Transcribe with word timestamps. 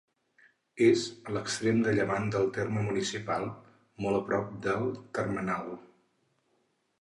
És 0.85 1.01
a 1.31 1.35
l'extrem 1.35 1.81
de 1.87 1.93
llevant 1.99 2.25
del 2.35 2.49
terme 2.55 2.85
municipal, 2.87 3.45
molt 4.07 4.21
a 4.21 4.23
prop 4.31 4.57
del 4.65 4.89
termenal. 5.19 5.71